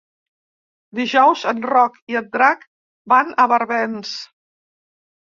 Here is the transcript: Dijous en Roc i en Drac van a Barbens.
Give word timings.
Dijous 0.99 1.43
en 1.51 1.59
Roc 1.73 1.99
i 2.13 2.17
en 2.21 2.31
Drac 2.37 2.63
van 3.13 3.29
a 3.43 3.45
Barbens. 3.53 4.15